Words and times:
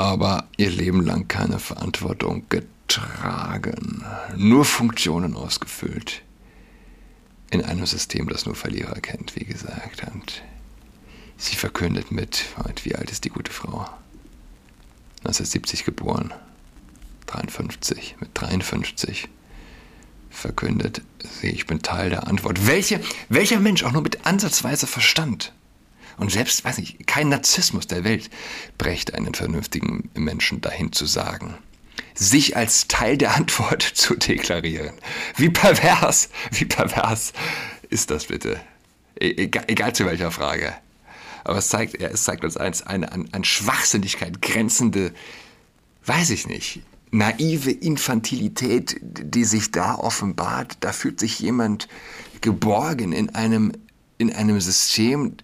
aber 0.00 0.48
ihr 0.56 0.70
Leben 0.70 1.04
lang 1.04 1.28
keine 1.28 1.58
Verantwortung 1.58 2.44
getragen, 2.48 4.02
nur 4.34 4.64
Funktionen 4.64 5.36
ausgefüllt. 5.36 6.22
In 7.50 7.62
einem 7.62 7.84
System, 7.84 8.26
das 8.26 8.46
nur 8.46 8.54
Verlierer 8.54 8.98
kennt, 9.00 9.36
wie 9.36 9.44
gesagt. 9.44 10.02
Und 10.14 10.42
sie 11.36 11.54
verkündet 11.54 12.12
mit, 12.12 12.46
wie 12.84 12.94
alt 12.94 13.10
ist 13.10 13.24
die 13.24 13.28
gute 13.28 13.52
Frau? 13.52 13.80
1970 15.18 15.84
geboren, 15.84 16.32
53, 17.26 18.16
mit 18.20 18.30
53 18.32 19.28
verkündet 20.30 21.02
sie, 21.40 21.48
ich 21.48 21.66
bin 21.66 21.82
Teil 21.82 22.08
der 22.08 22.26
Antwort. 22.26 22.66
Welche, 22.66 23.02
welcher 23.28 23.60
Mensch 23.60 23.84
auch 23.84 23.92
nur 23.92 24.02
mit 24.02 24.24
ansatzweise 24.24 24.86
Verstand 24.86 25.52
und 26.20 26.30
selbst, 26.30 26.64
weiß 26.64 26.78
nicht, 26.78 27.06
kein 27.06 27.30
Narzissmus 27.30 27.86
der 27.86 28.04
Welt 28.04 28.28
brächte 28.76 29.14
einen 29.14 29.34
vernünftigen 29.34 30.10
Menschen 30.14 30.60
dahin 30.60 30.92
zu 30.92 31.06
sagen, 31.06 31.56
sich 32.14 32.56
als 32.56 32.88
Teil 32.88 33.16
der 33.16 33.34
Antwort 33.34 33.82
zu 33.94 34.14
deklarieren. 34.14 34.94
Wie 35.36 35.48
pervers, 35.48 36.28
wie 36.52 36.66
pervers 36.66 37.32
ist 37.88 38.10
das 38.10 38.26
bitte? 38.26 38.60
E-, 39.18 39.44
egal, 39.44 39.64
egal 39.68 39.94
zu 39.94 40.04
welcher 40.04 40.30
Frage. 40.30 40.74
Aber 41.42 41.56
es 41.56 41.68
zeigt, 41.68 42.00
es 42.00 42.24
zeigt 42.24 42.44
uns 42.44 42.58
eins, 42.58 42.82
eine 42.82 43.10
an, 43.12 43.30
an 43.32 43.42
Schwachsinnigkeit 43.42 44.42
grenzende, 44.42 45.14
weiß 46.04 46.30
ich 46.30 46.46
nicht, 46.46 46.82
naive 47.10 47.70
Infantilität, 47.70 48.96
die 49.00 49.44
sich 49.44 49.72
da 49.72 49.94
offenbart. 49.94 50.76
Da 50.80 50.92
fühlt 50.92 51.18
sich 51.18 51.40
jemand 51.40 51.88
geborgen 52.42 53.12
in 53.12 53.34
einem, 53.34 53.72
in 54.18 54.30
einem 54.30 54.60
System, 54.60 55.36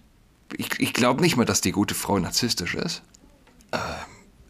ich, 0.55 0.79
ich 0.79 0.93
glaube 0.93 1.21
nicht 1.21 1.35
mal, 1.35 1.45
dass 1.45 1.61
die 1.61 1.71
gute 1.71 1.95
Frau 1.95 2.17
narzisstisch 2.19 2.75
ist. 2.75 3.01
Äh, 3.71 3.77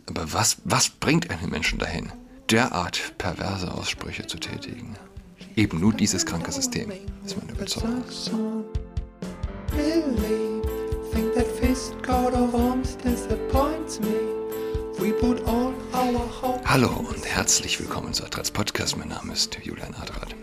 aber 0.08 0.32
was, 0.34 0.58
was 0.64 0.90
bringt 0.90 1.30
einen 1.30 1.50
Menschen 1.50 1.80
dahin, 1.80 2.12
derart 2.50 3.14
perverse 3.18 3.73
Aussprüche 3.73 4.28
zu 4.28 4.38
tätigen? 4.38 4.95
Eben 5.56 5.80
nur 5.80 5.94
dieses 5.94 6.26
kranke 6.26 6.52
System, 6.52 6.92
ist 7.26 7.38
meine 7.38 7.52
Überzeugung. 7.54 8.04
Hallo 16.66 16.89
und 16.89 17.26
herzlich 17.26 17.80
willkommen 17.80 18.14
zu 18.14 18.23
Adrats 18.23 18.52
Podcast. 18.52 18.98
Mein 18.98 19.08
Name 19.09 19.34
ist 19.34 19.58
Julian 19.64 19.95
Adrat. 19.95 20.36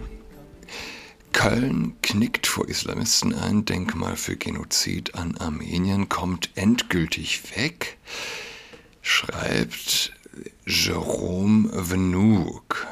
Köln 1.34 1.96
knickt 2.00 2.46
vor 2.46 2.68
Islamisten 2.68 3.34
ein. 3.34 3.66
Denkmal 3.66 4.16
für 4.16 4.36
Genozid 4.36 5.16
an 5.16 5.36
Armenien 5.36 6.08
kommt 6.08 6.48
endgültig 6.54 7.56
weg, 7.56 7.98
schreibt 9.02 10.14
Jerome 10.64 11.68
Venouk 11.74 12.86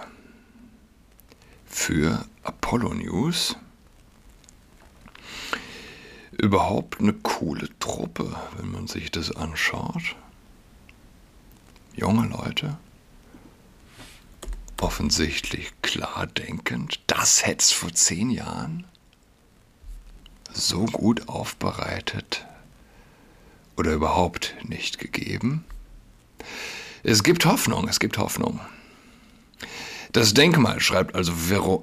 für 1.67 2.27
Apollo 2.43 2.95
News. 2.95 3.57
Überhaupt 6.33 7.01
eine 7.01 7.13
coole 7.13 7.69
Truppe, 7.79 8.37
wenn 8.57 8.73
man 8.73 8.89
sich 8.89 9.13
das 9.13 9.31
anschaut. 9.31 10.17
Junge 11.95 12.27
Leute, 12.27 12.77
offensichtlich 14.83 15.73
klar 15.81 16.27
denkend. 16.27 17.01
Das 17.07 17.47
hätte 17.47 17.61
es 17.61 17.73
vor 17.73 17.93
zehn 17.93 18.31
Jahren 18.31 18.85
so 20.53 20.85
gut 20.85 21.29
aufbereitet 21.29 22.45
oder 23.77 23.93
überhaupt 23.93 24.57
nicht 24.65 24.99
gegeben. 24.99 25.65
Es 27.05 27.23
gibt 27.23 27.47
Hoffnung, 27.47 27.89
es 27.89 28.01
gibt 28.01 28.19
Hoffnung. 28.19 28.61
Das 30.11 30.35
Denkmal, 30.35 30.81
schreibt 30.81 31.15
also 31.15 31.33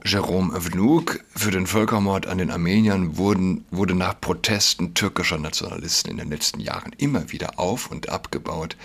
Jerome 0.06 0.54
Vnouk, 0.62 1.22
für 1.36 1.50
den 1.50 1.66
Völkermord 1.66 2.28
an 2.28 2.38
den 2.38 2.52
Armeniern 2.52 3.18
wurden, 3.18 3.66
wurde 3.72 3.96
nach 3.96 4.22
Protesten 4.22 4.94
türkischer 4.94 5.40
Nationalisten 5.40 6.12
in 6.12 6.18
den 6.18 6.30
letzten 6.30 6.60
Jahren 6.60 6.94
immer 6.98 7.32
wieder 7.32 7.60
auf 7.60 7.90
und 7.90 8.10
abgebaut. 8.10 8.76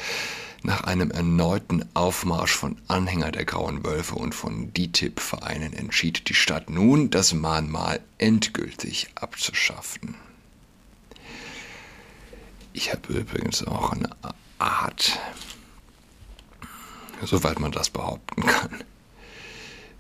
Nach 0.67 0.85
einem 0.85 1.11
erneuten 1.11 1.85
Aufmarsch 1.93 2.57
von 2.57 2.79
Anhängern 2.89 3.33
der 3.33 3.45
Grauen 3.45 3.85
Wölfe 3.85 4.15
und 4.15 4.35
von 4.35 4.73
DITIB-Vereinen 4.73 5.75
entschied 5.75 6.31
die 6.31 6.35
Stadt 6.35 6.71
nun, 6.71 7.11
das 7.11 7.35
Mahnmal 7.35 8.01
endgültig 8.17 9.09
abzuschaffen. 9.15 10.15
Ich 12.73 12.91
habe 12.95 13.13
übrigens 13.13 13.63
auch 13.65 13.93
eine 13.93 14.09
Art, 14.59 15.19
soweit 17.23 17.61
man 17.61 17.71
das 17.71 17.91
behaupten 17.91 18.47
kann, 18.47 18.83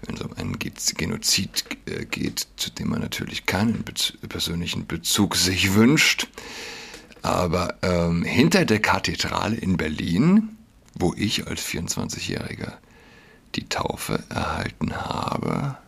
wenn 0.00 0.16
es 0.16 0.22
um 0.22 0.32
einen 0.32 0.58
Genozid 0.58 1.66
äh, 1.84 2.06
geht, 2.06 2.48
zu 2.56 2.70
dem 2.70 2.88
man 2.88 3.02
natürlich 3.02 3.44
keinen 3.44 3.84
persönlichen 4.30 4.86
Bezug 4.86 5.36
sich 5.36 5.74
wünscht, 5.74 6.26
aber 7.24 7.76
ähm, 7.80 8.22
hinter 8.22 8.66
der 8.66 8.80
Kathedrale 8.80 9.56
in 9.56 9.78
Berlin, 9.78 10.58
wo 10.94 11.14
ich 11.16 11.46
als 11.46 11.66
24-Jähriger 11.66 12.74
die 13.54 13.66
Taufe 13.66 14.22
erhalten 14.28 14.94
habe, 14.94 15.78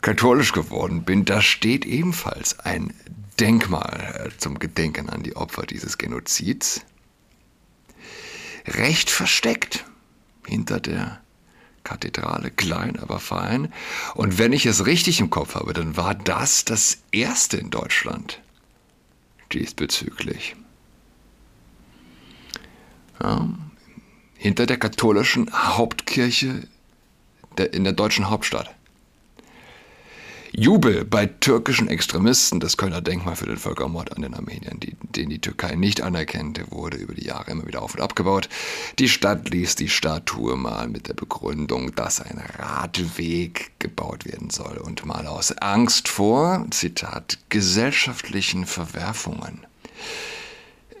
katholisch 0.00 0.52
geworden 0.52 1.02
bin, 1.02 1.24
da 1.24 1.42
steht 1.42 1.84
ebenfalls 1.84 2.60
ein 2.60 2.94
Denkmal 3.40 4.28
äh, 4.28 4.38
zum 4.38 4.60
Gedenken 4.60 5.08
an 5.08 5.24
die 5.24 5.34
Opfer 5.34 5.66
dieses 5.66 5.98
Genozids. 5.98 6.82
Recht 8.64 9.10
versteckt 9.10 9.84
hinter 10.46 10.78
der 10.78 11.20
Kathedrale, 11.82 12.52
klein, 12.52 12.96
aber 12.96 13.18
fein. 13.18 13.72
Und 14.14 14.38
wenn 14.38 14.52
ich 14.52 14.66
es 14.66 14.86
richtig 14.86 15.18
im 15.18 15.30
Kopf 15.30 15.56
habe, 15.56 15.72
dann 15.72 15.96
war 15.96 16.14
das 16.14 16.64
das 16.64 16.98
erste 17.10 17.56
in 17.56 17.70
Deutschland 17.70 18.40
diesbezüglich. 19.52 20.56
Ja, 23.22 23.48
hinter 24.36 24.66
der 24.66 24.78
katholischen 24.78 25.50
Hauptkirche 25.52 26.68
in 27.72 27.84
der 27.84 27.92
deutschen 27.92 28.30
Hauptstadt. 28.30 28.72
Jubel 30.58 31.04
bei 31.04 31.26
türkischen 31.26 31.86
Extremisten. 31.86 32.58
Das 32.58 32.76
Kölner 32.76 33.00
Denkmal 33.00 33.36
für 33.36 33.46
den 33.46 33.58
Völkermord 33.58 34.16
an 34.16 34.22
den 34.22 34.34
Armeniern, 34.34 34.80
die, 34.80 34.96
den 35.02 35.30
die 35.30 35.40
Türkei 35.40 35.76
nicht 35.76 36.02
anerkennt, 36.02 36.60
wurde 36.72 36.96
über 36.96 37.14
die 37.14 37.26
Jahre 37.26 37.52
immer 37.52 37.64
wieder 37.68 37.80
auf 37.80 37.94
und 37.94 38.00
abgebaut. 38.00 38.48
Die 38.98 39.08
Stadt 39.08 39.50
ließ 39.50 39.76
die 39.76 39.88
Statue 39.88 40.56
mal 40.56 40.88
mit 40.88 41.06
der 41.06 41.14
Begründung, 41.14 41.94
dass 41.94 42.20
ein 42.20 42.42
Radweg 42.58 43.70
gebaut 43.78 44.24
werden 44.26 44.50
soll 44.50 44.78
und 44.78 45.06
mal 45.06 45.28
aus 45.28 45.52
Angst 45.58 46.08
vor, 46.08 46.66
Zitat, 46.72 47.38
gesellschaftlichen 47.50 48.66
Verwerfungen 48.66 49.64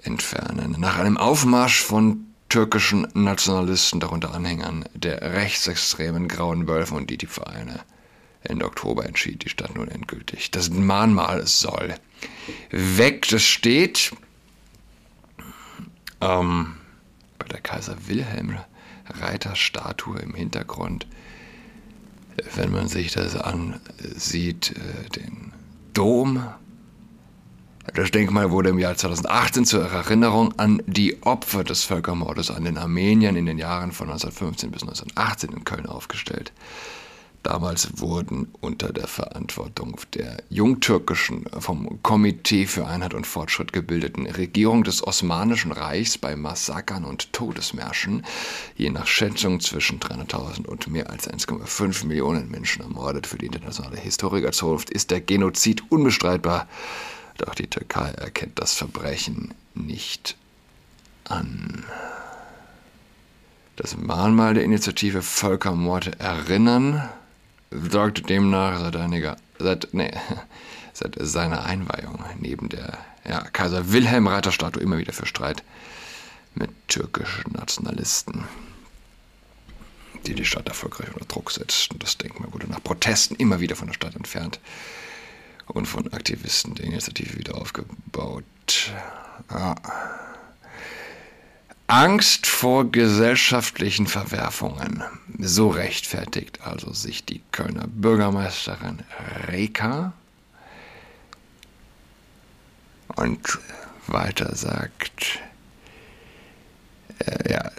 entfernen. 0.04 0.76
Nach 0.78 1.00
einem 1.00 1.16
Aufmarsch 1.16 1.82
von 1.82 2.26
türkischen 2.48 3.08
Nationalisten, 3.12 3.98
darunter 3.98 4.32
Anhängern 4.34 4.84
der 4.94 5.20
rechtsextremen 5.20 6.28
Grauen 6.28 6.68
Wölfe 6.68 6.94
und 6.94 7.10
die 7.10 7.26
Vereine 7.26 7.80
Ende 8.42 8.64
Oktober 8.64 9.04
entschied 9.04 9.44
die 9.44 9.48
Stadt 9.48 9.74
nun 9.74 9.88
endgültig. 9.88 10.50
Das 10.50 10.70
Mahnmal 10.70 11.46
soll 11.46 11.94
weg. 12.70 13.26
Das 13.28 13.42
steht 13.42 14.12
ähm, 16.20 16.76
bei 17.38 17.46
der 17.48 17.60
Kaiser 17.60 17.96
Wilhelm 18.06 18.58
Reiterstatue 19.08 20.18
im 20.18 20.34
Hintergrund. 20.34 21.06
Wenn 22.54 22.70
man 22.70 22.88
sich 22.88 23.12
das 23.12 23.34
ansieht, 23.34 24.72
äh, 24.76 25.08
den 25.10 25.52
Dom. 25.92 26.44
Das 27.94 28.10
Denkmal 28.10 28.50
wurde 28.50 28.68
im 28.68 28.78
Jahr 28.78 28.96
2018 28.96 29.64
zur 29.64 29.90
Erinnerung 29.90 30.56
an 30.58 30.82
die 30.86 31.22
Opfer 31.22 31.64
des 31.64 31.84
Völkermordes 31.84 32.50
an 32.50 32.64
den 32.64 32.76
Armeniern 32.76 33.34
in 33.34 33.46
den 33.46 33.58
Jahren 33.58 33.92
von 33.92 34.08
1915 34.08 34.70
bis 34.70 34.82
1918 34.82 35.50
in 35.52 35.64
Köln 35.64 35.86
aufgestellt. 35.86 36.52
Damals 37.48 37.98
wurden 37.98 38.52
unter 38.60 38.92
der 38.92 39.06
Verantwortung 39.06 39.98
der 40.12 40.36
jungtürkischen, 40.50 41.46
vom 41.58 42.02
Komitee 42.02 42.66
für 42.66 42.86
Einheit 42.86 43.14
und 43.14 43.26
Fortschritt 43.26 43.72
gebildeten 43.72 44.26
Regierung 44.26 44.84
des 44.84 45.02
Osmanischen 45.06 45.72
Reichs 45.72 46.18
bei 46.18 46.36
Massakern 46.36 47.06
und 47.06 47.32
Todesmärschen 47.32 48.22
je 48.76 48.90
nach 48.90 49.06
Schätzung 49.06 49.60
zwischen 49.60 49.98
300.000 49.98 50.66
und 50.66 50.88
mehr 50.88 51.08
als 51.08 51.26
1,5 51.26 52.04
Millionen 52.04 52.50
Menschen 52.50 52.82
ermordet. 52.82 53.26
Für 53.26 53.38
die 53.38 53.46
internationale 53.46 53.96
Historikerzunft 53.96 54.90
ist 54.90 55.10
der 55.10 55.22
Genozid 55.22 55.90
unbestreitbar, 55.90 56.68
doch 57.38 57.54
die 57.54 57.68
Türkei 57.68 58.10
erkennt 58.10 58.58
das 58.58 58.74
Verbrechen 58.74 59.54
nicht 59.74 60.36
an. 61.24 61.82
Das 63.76 63.96
Mahnmal 63.96 64.52
der 64.52 64.64
Initiative 64.64 65.22
Völkermord 65.22 66.20
erinnern 66.20 67.08
sorgte 67.70 68.22
demnach 68.22 68.80
seit 68.80 68.96
einiger, 68.96 69.36
seit, 69.58 69.88
nee, 69.92 70.10
seit 70.92 71.16
seiner 71.18 71.64
Einweihung 71.64 72.24
neben 72.40 72.68
der 72.68 72.98
ja, 73.28 73.40
Kaiser 73.52 73.92
Wilhelm 73.92 74.26
Reiterstatue 74.26 74.82
immer 74.82 74.98
wieder 74.98 75.12
für 75.12 75.26
Streit 75.26 75.62
mit 76.54 76.70
türkischen 76.88 77.52
Nationalisten, 77.52 78.44
die 80.26 80.34
die 80.34 80.44
Stadt 80.44 80.68
erfolgreich 80.68 81.12
unter 81.12 81.26
Druck 81.26 81.50
setzten. 81.50 81.98
Das 81.98 82.18
Denkmal 82.18 82.52
wurde 82.52 82.68
nach 82.68 82.82
Protesten 82.82 83.36
immer 83.36 83.60
wieder 83.60 83.76
von 83.76 83.88
der 83.88 83.94
Stadt 83.94 84.16
entfernt 84.16 84.60
und 85.66 85.86
von 85.86 86.12
Aktivisten 86.12 86.74
der 86.74 86.86
Initiative 86.86 87.38
wieder 87.38 87.56
aufgebaut. 87.56 88.44
Ja. 89.50 89.76
Angst 91.88 92.46
vor 92.46 92.92
gesellschaftlichen 92.92 94.06
Verwerfungen. 94.06 95.02
So 95.38 95.68
rechtfertigt 95.68 96.60
also 96.60 96.92
sich 96.92 97.24
die 97.24 97.40
Kölner 97.50 97.86
Bürgermeisterin 97.86 98.98
Reka 99.48 100.12
und 103.16 103.40
weiter 104.06 104.54
sagt, 104.54 105.40
äh, 107.20 107.52
ja, 107.52 107.70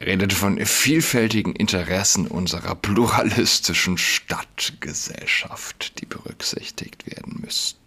redet 0.00 0.32
von 0.32 0.58
vielfältigen 0.66 1.54
Interessen 1.54 2.26
unserer 2.26 2.74
pluralistischen 2.74 3.98
Stadtgesellschaft, 3.98 6.00
die 6.00 6.06
berücksichtigt 6.06 7.06
werden 7.06 7.38
müssten. 7.40 7.78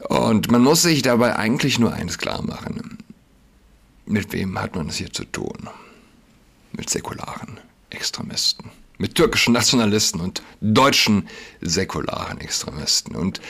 Und 0.00 0.50
man 0.50 0.62
muss 0.62 0.82
sich 0.82 1.02
dabei 1.02 1.36
eigentlich 1.36 1.78
nur 1.78 1.92
eines 1.92 2.18
klar 2.18 2.42
machen. 2.42 2.98
Mit 4.06 4.32
wem 4.32 4.58
hat 4.60 4.74
man 4.74 4.88
es 4.88 4.96
hier 4.96 5.12
zu 5.12 5.24
tun? 5.24 5.68
Mit 6.72 6.90
säkularen 6.90 7.60
Extremisten. 7.90 8.70
Mit 8.98 9.14
türkischen 9.14 9.52
Nationalisten 9.52 10.20
und 10.20 10.42
deutschen 10.60 11.28
säkularen 11.60 12.40
Extremisten. 12.40 13.14
Und 13.14 13.40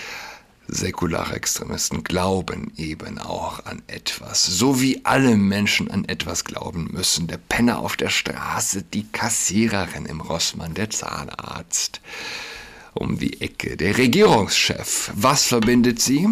säkulare 0.68 1.34
Extremisten 1.34 2.04
glauben 2.04 2.72
eben 2.76 3.18
auch 3.18 3.64
an 3.64 3.82
etwas. 3.86 4.44
So 4.44 4.80
wie 4.80 5.04
alle 5.04 5.36
Menschen 5.36 5.90
an 5.90 6.04
etwas 6.04 6.44
glauben 6.44 6.90
müssen. 6.92 7.26
Der 7.28 7.38
Penner 7.38 7.78
auf 7.78 7.96
der 7.96 8.10
Straße, 8.10 8.82
die 8.82 9.06
Kassiererin 9.10 10.06
im 10.06 10.20
Rossmann, 10.20 10.74
der 10.74 10.90
Zahnarzt 10.90 12.00
um 12.94 13.18
die 13.18 13.40
Ecke, 13.40 13.76
der 13.78 13.96
Regierungschef. 13.96 15.12
Was 15.14 15.46
verbindet 15.46 16.00
sie? 16.00 16.28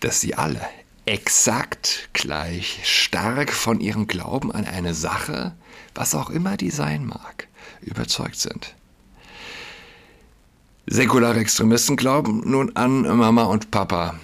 Dass 0.00 0.20
sie 0.20 0.34
alle 0.34 0.60
exakt 1.06 2.08
gleich 2.12 2.80
stark 2.84 3.52
von 3.52 3.80
ihrem 3.80 4.06
Glauben 4.06 4.52
an 4.52 4.64
eine 4.64 4.94
Sache, 4.94 5.52
was 5.94 6.14
auch 6.14 6.30
immer 6.30 6.56
die 6.56 6.70
sein 6.70 7.04
mag, 7.04 7.48
überzeugt 7.80 8.36
sind. 8.36 8.74
Säkulare 10.86 11.38
Extremisten 11.40 11.96
glauben 11.96 12.42
nun 12.50 12.74
an 12.76 13.02
Mama 13.02 13.44
und 13.44 13.70
Papa 13.70 14.18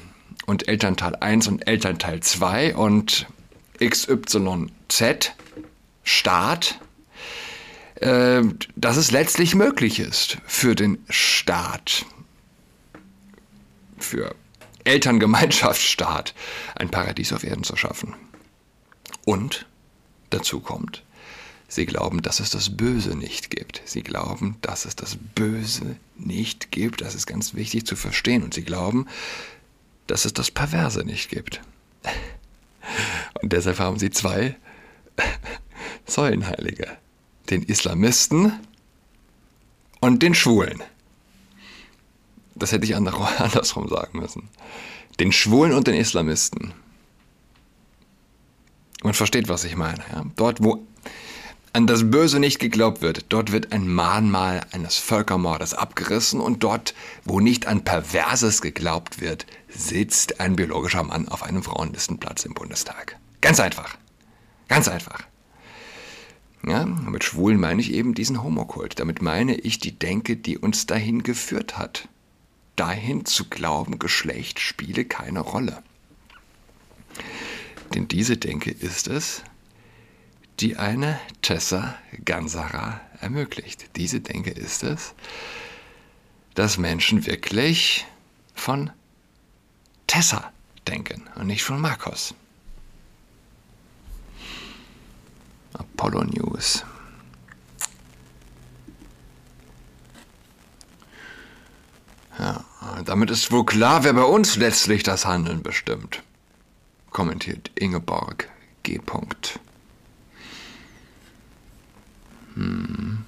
und 0.47 0.69
Elternteil 0.69 1.17
1 1.17 1.49
und 1.49 1.67
Elternteil 1.67 2.21
2 2.21 2.75
und 2.77 3.27
XYZ, 3.79 5.33
Staat, 6.03 6.81
äh, 7.97 8.43
dass 8.75 8.97
es 8.97 9.11
letztlich 9.11 9.55
möglich 9.55 10.01
ist 10.01 10.39
für 10.47 10.75
den 10.75 10.99
Staat, 11.09 12.07
für 13.99 14.35
Elterngemeinschaftsstaat, 14.87 16.35
ein 16.75 16.91
Paradies 16.91 17.33
auf 17.33 17.45
Erden 17.45 17.65
zu 17.65 17.77
schaffen. 17.77 18.15
Und 19.25 19.67
dazu 20.31 20.61
kommt, 20.61 21.03
Sie 21.69 21.87
glauben, 21.87 22.23
dass 22.23 22.41
es 22.41 22.51
das 22.51 22.77
Böse 22.77 23.17
nicht 23.17 23.51
gibt. 23.51 23.83
Sie 23.85 24.03
glauben, 24.03 24.57
dass 24.63 24.85
es 24.85 24.95
das 24.95 25.17
Böse 25.35 25.97
nicht 26.17 26.71
gibt. 26.71 27.01
Das 27.01 27.15
ist 27.15 27.27
ganz 27.27 27.55
wichtig 27.55 27.87
zu 27.87 27.97
verstehen. 27.97 28.45
Und 28.45 28.55
sie 28.55 28.63
glauben, 28.63 29.07
dass 30.07 30.25
es 30.25 30.33
das 30.33 30.51
Perverse 30.51 31.05
nicht 31.05 31.29
gibt. 31.29 31.61
Und 33.43 33.53
deshalb 33.53 33.81
haben 33.81 33.99
sie 33.99 34.11
zwei 34.11 34.57
Säulenheilige. 36.07 36.97
Den 37.51 37.63
Islamisten 37.65 38.53
und 40.01 40.23
den 40.23 40.35
Schwulen. 40.35 40.83
Das 42.57 42.73
hätte 42.73 42.85
ich 42.85 42.97
andersrum 42.97 43.89
sagen 43.89 44.19
müssen. 44.19 44.49
Den 45.21 45.33
Schwulen 45.33 45.73
und 45.73 45.87
den 45.87 45.95
Islamisten. 45.95 46.73
Man 49.03 49.15
versteht, 49.15 49.49
was 49.49 49.65
ich 49.65 49.77
meine. 49.77 50.03
Ja? 50.13 50.25
Dort, 50.37 50.63
wo 50.63 50.85
an 51.73 51.87
das 51.87 52.11
Böse 52.11 52.41
nicht 52.41 52.59
geglaubt 52.59 53.03
wird, 53.03 53.27
dort 53.29 53.53
wird 53.53 53.73
ein 53.73 53.87
Mahnmal 53.87 54.63
eines 54.73 54.97
Völkermordes 54.97 55.75
abgerissen 55.75 56.41
und 56.41 56.65
dort, 56.65 56.95
wo 57.25 57.39
nicht 57.39 57.67
an 57.67 57.85
Perverses 57.85 58.63
geglaubt 58.63 59.21
wird, 59.21 59.47
sitzt 59.69 60.41
ein 60.41 60.57
biologischer 60.57 61.03
Mann 61.03 61.29
auf 61.29 61.43
einem 61.43 61.63
Frauenlistenplatz 61.63 62.47
im 62.47 62.55
Bundestag. 62.55 63.19
Ganz 63.43 63.61
einfach. 63.61 63.99
Ganz 64.69 64.89
einfach. 64.89 65.21
Ja, 66.67 66.87
mit 66.87 67.23
Schwulen 67.23 67.61
meine 67.61 67.81
ich 67.81 67.93
eben 67.93 68.15
diesen 68.15 68.43
Homokult. 68.43 68.99
Damit 68.99 69.23
meine 69.23 69.55
ich 69.55 69.79
die 69.79 69.99
Denke, 69.99 70.37
die 70.37 70.59
uns 70.59 70.87
dahin 70.87 71.23
geführt 71.23 71.79
hat. 71.79 72.09
Dahin 72.77 73.25
zu 73.25 73.49
glauben, 73.49 73.99
Geschlecht 73.99 74.61
spiele 74.61 75.05
keine 75.05 75.41
Rolle. 75.41 75.83
Denn 77.95 78.09
diese 78.09 78.37
Denke 78.37 78.71
ist 78.71 79.09
es, 79.09 79.43
die 80.61 80.77
eine 80.77 81.19
Tessa 81.43 81.99
Gansara 82.25 83.01
ermöglicht. 83.21 83.97
Diese 83.97 84.21
Denke 84.21 84.51
ist 84.51 84.83
es, 84.83 85.15
dass 86.55 86.79
Menschen 86.79 87.27
wirklich 87.27 88.07
von 88.55 88.91
Tessa 90.07 90.53
denken 90.87 91.29
und 91.35 91.47
nicht 91.47 91.63
von 91.63 91.81
Markus. 91.81 92.35
Apollo 95.75 96.25
News. 96.25 96.85
Ja, 102.39 102.65
damit 103.05 103.31
ist 103.31 103.51
wohl 103.53 103.65
klar, 103.65 104.05
wer 104.05 104.13
bei 104.13 104.25
uns 104.25 104.57
letztlich 104.57 105.03
das 105.03 105.27
Handeln 105.27 105.63
bestimmt, 105.63 106.23
kommentiert 107.11 107.71
Ingeborg 107.75 108.49
G. 108.83 109.01
Hm. 112.55 113.25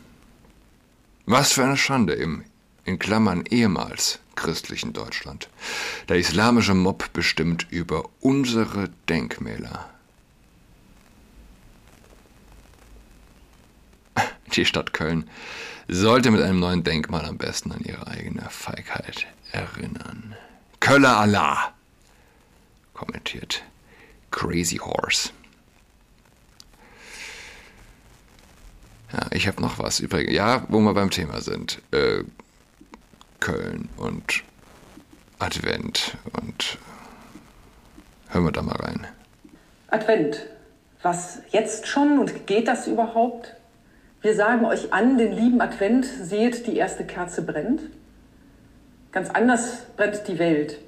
Was 1.26 1.52
für 1.52 1.64
eine 1.64 1.76
Schande 1.76 2.14
im, 2.14 2.44
in 2.84 2.98
Klammern 2.98 3.44
ehemals 3.44 4.20
christlichen 4.38 4.92
Deutschland. 4.92 5.50
Der 6.08 6.16
islamische 6.16 6.74
Mob 6.74 7.12
bestimmt 7.12 7.66
über 7.70 8.08
unsere 8.20 8.88
Denkmäler. 9.08 9.90
Die 14.56 14.64
Stadt 14.64 14.92
Köln 14.92 15.28
sollte 15.88 16.30
mit 16.30 16.42
einem 16.42 16.60
neuen 16.60 16.84
Denkmal 16.84 17.24
am 17.24 17.38
besten 17.38 17.72
an 17.72 17.80
ihre 17.80 18.06
eigene 18.06 18.48
Feigheit 18.50 19.26
erinnern. 19.52 20.34
Köller 20.80 21.18
Allah, 21.18 21.72
kommentiert 22.94 23.62
Crazy 24.30 24.76
Horse. 24.76 25.30
Ja, 29.12 29.26
ich 29.30 29.48
habe 29.48 29.62
noch 29.62 29.78
was 29.78 30.00
übrigens. 30.00 30.34
Ja, 30.34 30.64
wo 30.68 30.80
wir 30.80 30.92
beim 30.92 31.10
Thema 31.10 31.40
sind. 31.40 31.80
Äh, 31.92 32.24
Köln 33.40 33.88
und 33.96 34.42
Advent 35.38 36.16
und 36.32 36.78
hören 38.28 38.44
wir 38.44 38.52
da 38.52 38.62
mal 38.62 38.76
rein. 38.76 39.06
Advent. 39.88 40.46
Was 41.02 41.38
jetzt 41.50 41.86
schon 41.86 42.18
und 42.18 42.46
geht 42.48 42.66
das 42.66 42.88
überhaupt? 42.88 43.54
Wir 44.20 44.34
sagen 44.34 44.64
euch 44.64 44.92
an, 44.92 45.16
den 45.16 45.32
lieben 45.32 45.60
Advent, 45.60 46.04
seht, 46.04 46.66
die 46.66 46.76
erste 46.76 47.04
Kerze 47.04 47.42
brennt. 47.42 47.82
Ganz 49.12 49.30
anders 49.30 49.86
brennt 49.96 50.26
die 50.26 50.40
Welt. 50.40 50.78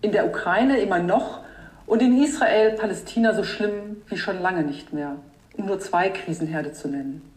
In 0.00 0.12
der 0.12 0.26
Ukraine 0.26 0.80
immer 0.80 1.00
noch 1.00 1.40
und 1.86 2.02
in 2.02 2.22
Israel, 2.22 2.76
Palästina 2.76 3.34
so 3.34 3.42
schlimm 3.42 4.02
wie 4.06 4.16
schon 4.16 4.40
lange 4.40 4.62
nicht 4.62 4.92
mehr, 4.92 5.16
um 5.56 5.66
nur 5.66 5.80
zwei 5.80 6.08
Krisenherde 6.08 6.72
zu 6.72 6.86
nennen. 6.86 7.28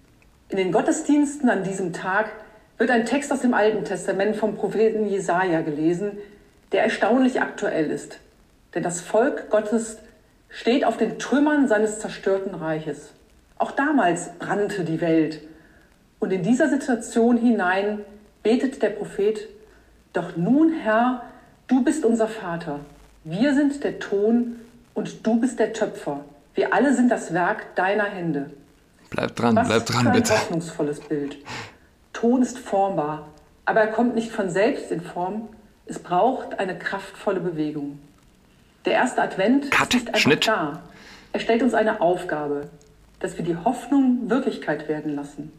In 0.49 0.57
den 0.57 0.71
Gottesdiensten 0.71 1.49
an 1.49 1.63
diesem 1.63 1.91
Tag 1.91 2.29
wird 2.77 2.91
ein 2.91 3.07
Text 3.07 3.31
aus 3.31 3.41
dem 3.41 3.55
Alten 3.55 3.83
Testament 3.83 4.35
vom 4.35 4.55
Propheten 4.55 5.07
Jesaja 5.07 5.61
gelesen, 5.61 6.19
der 6.71 6.83
erstaunlich 6.83 7.41
aktuell 7.41 7.89
ist. 7.89 8.19
Denn 8.75 8.83
das 8.83 9.01
Volk 9.01 9.49
Gottes 9.49 9.97
steht 10.49 10.85
auf 10.85 10.97
den 10.97 11.17
Trümmern 11.17 11.67
seines 11.67 11.99
zerstörten 11.99 12.53
Reiches. 12.53 13.14
Auch 13.57 13.71
damals 13.71 14.29
brannte 14.39 14.83
die 14.83 15.01
Welt. 15.01 15.41
Und 16.19 16.31
in 16.31 16.43
dieser 16.43 16.69
Situation 16.69 17.37
hinein 17.37 17.99
betet 18.43 18.81
der 18.81 18.89
Prophet, 18.89 19.47
Doch 20.13 20.35
nun, 20.37 20.73
Herr, 20.73 21.23
du 21.67 21.83
bist 21.83 22.05
unser 22.05 22.27
Vater. 22.27 22.79
Wir 23.23 23.53
sind 23.53 23.83
der 23.83 23.99
Ton 23.99 24.57
und 24.93 25.25
du 25.25 25.39
bist 25.39 25.59
der 25.59 25.73
Töpfer. 25.73 26.23
Wir 26.53 26.73
alle 26.73 26.93
sind 26.93 27.09
das 27.09 27.33
Werk 27.33 27.75
deiner 27.75 28.05
Hände. 28.05 28.49
Bleib 29.09 29.35
dran, 29.35 29.55
Was 29.55 29.67
bleib 29.67 29.85
dran, 29.85 30.11
bitte. 30.13 30.33
Ein 30.33 30.39
hoffnungsvolles 30.39 30.99
Bild. 31.01 31.37
Ton 32.13 32.41
ist 32.41 32.57
formbar, 32.57 33.27
aber 33.65 33.81
er 33.81 33.87
kommt 33.87 34.15
nicht 34.15 34.31
von 34.31 34.49
selbst 34.49 34.89
in 34.91 35.01
Form. 35.01 35.49
Es 35.85 35.99
braucht 35.99 36.59
eine 36.59 36.77
kraftvolle 36.77 37.39
Bewegung. 37.41 37.99
Der 38.85 38.93
erste 38.93 39.21
Advent 39.21 39.69
Cut, 39.71 39.93
ist 39.95 40.07
einfach 40.07 40.19
Schnitt. 40.19 40.47
da. 40.47 40.81
Er 41.33 41.39
stellt 41.39 41.61
uns 41.61 41.73
eine 41.73 41.99
Aufgabe, 41.99 42.69
dass 43.25 43.37
wir 43.37 43.43
die 43.43 43.57
Hoffnung 43.57 44.29
Wirklichkeit 44.29 44.87
werden 44.87 45.15
lassen. 45.15 45.51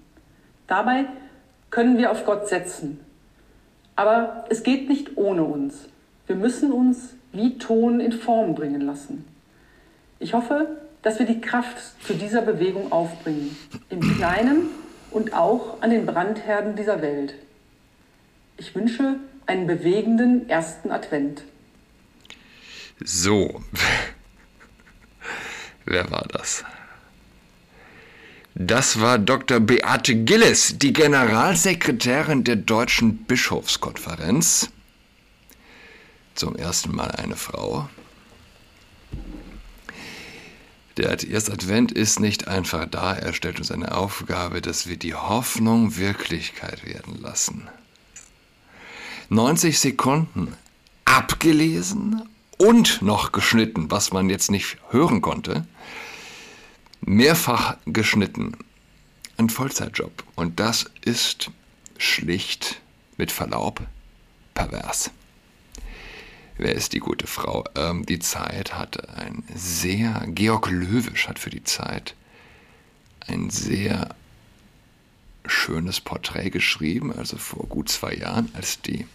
Dabei 0.68 1.06
können 1.70 1.98
wir 1.98 2.12
auf 2.12 2.24
Gott 2.24 2.46
setzen. 2.48 3.00
Aber 3.96 4.44
es 4.50 4.62
geht 4.62 4.88
nicht 4.88 5.16
ohne 5.16 5.42
uns. 5.42 5.88
Wir 6.28 6.36
müssen 6.36 6.70
uns 6.70 7.14
wie 7.32 7.58
Ton 7.58 7.98
in 7.98 8.12
Form 8.12 8.54
bringen 8.54 8.82
lassen. 8.82 9.26
Ich 10.20 10.32
hoffe, 10.32 10.76
dass 11.02 11.18
wir 11.18 11.26
die 11.26 11.40
Kraft 11.40 11.76
zu 12.06 12.14
dieser 12.14 12.42
Bewegung 12.42 12.92
aufbringen, 12.92 13.56
im 13.90 14.00
Kleinen 14.14 14.68
und 15.10 15.34
auch 15.34 15.82
an 15.82 15.90
den 15.90 16.06
Brandherden 16.06 16.76
dieser 16.76 17.02
Welt. 17.02 17.34
Ich 18.58 18.76
wünsche 18.76 19.16
einen 19.46 19.66
bewegenden 19.66 20.48
ersten 20.48 20.92
Advent. 20.92 21.42
So. 23.04 23.60
Wer 25.84 26.08
war 26.12 26.28
das? 26.30 26.64
Das 28.58 29.02
war 29.02 29.18
Dr. 29.18 29.60
Beate 29.60 30.14
Gillis, 30.14 30.78
die 30.78 30.94
Generalsekretärin 30.94 32.42
der 32.42 32.56
Deutschen 32.56 33.18
Bischofskonferenz. 33.18 34.70
Zum 36.34 36.56
ersten 36.56 36.96
Mal 36.96 37.10
eine 37.10 37.36
Frau. 37.36 37.90
Der 40.96 41.10
Advent 41.50 41.92
ist 41.92 42.18
nicht 42.18 42.48
einfach 42.48 42.86
da, 42.86 43.12
er 43.12 43.34
stellt 43.34 43.58
uns 43.58 43.70
eine 43.70 43.94
Aufgabe, 43.94 44.62
dass 44.62 44.86
wir 44.86 44.96
die 44.96 45.14
Hoffnung 45.14 45.98
Wirklichkeit 45.98 46.82
werden 46.86 47.20
lassen. 47.20 47.68
90 49.28 49.78
Sekunden 49.78 50.56
abgelesen 51.04 52.22
und 52.56 53.02
noch 53.02 53.32
geschnitten, 53.32 53.90
was 53.90 54.14
man 54.14 54.30
jetzt 54.30 54.50
nicht 54.50 54.78
hören 54.88 55.20
konnte. 55.20 55.66
Mehrfach 57.00 57.76
geschnitten. 57.86 58.56
Ein 59.36 59.50
Vollzeitjob. 59.50 60.24
Und 60.34 60.60
das 60.60 60.86
ist 61.02 61.50
schlicht, 61.98 62.80
mit 63.16 63.32
Verlaub, 63.32 63.80
pervers. 64.54 65.10
Wer 66.58 66.74
ist 66.74 66.94
die 66.94 67.00
gute 67.00 67.26
Frau? 67.26 67.64
Ähm, 67.74 68.06
die 68.06 68.18
Zeit 68.18 68.74
hatte 68.74 69.08
ein 69.14 69.44
sehr, 69.54 70.24
Georg 70.28 70.70
Löwisch 70.70 71.28
hat 71.28 71.38
für 71.38 71.50
die 71.50 71.64
Zeit 71.64 72.14
ein 73.26 73.50
sehr 73.50 74.14
schönes 75.44 76.00
Porträt 76.00 76.50
geschrieben, 76.50 77.12
also 77.12 77.36
vor 77.36 77.66
gut 77.66 77.88
zwei 77.88 78.14
Jahren, 78.14 78.50
als 78.54 78.80
die 78.80 79.06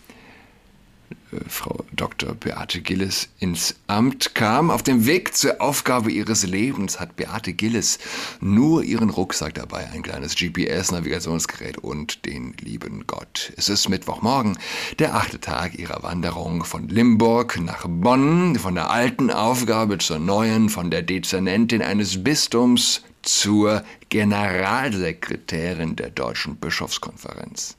Frau 1.48 1.86
Dr. 1.94 2.36
Beate 2.36 2.82
Gillis 2.82 3.30
ins 3.40 3.76
Amt 3.88 4.36
kam. 4.36 4.70
Auf 4.70 4.84
dem 4.84 5.06
Weg 5.06 5.36
zur 5.36 5.62
Aufgabe 5.62 6.12
ihres 6.12 6.46
Lebens 6.46 7.00
hat 7.00 7.16
Beate 7.16 7.54
Gillis 7.54 8.00
nur 8.40 8.84
ihren 8.84 9.10
Rucksack 9.10 9.54
dabei, 9.54 9.90
ein 9.92 10.04
kleines 10.04 10.36
GPS-Navigationsgerät 10.36 11.78
und 11.78 12.26
den 12.26 12.54
lieben 12.60 13.06
Gott. 13.08 13.54
Es 13.56 13.70
ist 13.70 13.90
Mittwochmorgen, 13.90 14.58
der 15.00 15.16
achte 15.16 15.40
Tag 15.40 15.80
ihrer 15.80 16.04
Wanderung 16.04 16.64
von 16.64 16.88
Limburg 16.90 17.60
nach 17.62 17.86
Bonn, 17.88 18.58
von 18.58 18.76
der 18.76 18.90
alten 18.90 19.32
Aufgabe 19.32 19.98
zur 19.98 20.20
neuen, 20.20 20.70
von 20.70 20.92
der 20.92 21.02
Dezernentin 21.02 21.82
eines 21.82 22.24
Bistums 22.24 23.04
zur 23.22 23.84
Generalsekretärin 24.10 25.96
der 25.96 26.10
Deutschen 26.10 26.56
Bischofskonferenz. 26.58 27.78